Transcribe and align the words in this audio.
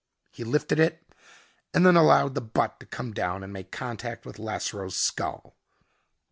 He 0.31 0.43
lifted 0.43 0.79
it 0.79 1.05
and 1.75 1.85
then 1.85 1.95
allowed 1.95 2.33
the 2.33 2.41
butt 2.41 2.79
to 2.79 2.87
come 2.87 3.13
down 3.13 3.43
and 3.43 3.53
make 3.53 3.71
contact 3.71 4.25
with 4.25 4.39
Lasseroe's 4.39 4.97
skull. 4.97 5.53